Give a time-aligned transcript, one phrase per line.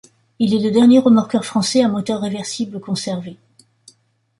[0.39, 3.37] Il est le dernier remorqueur français à moteur réversible conservé.